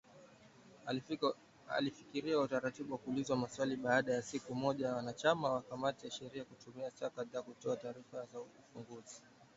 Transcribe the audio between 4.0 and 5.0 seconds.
ya siku moja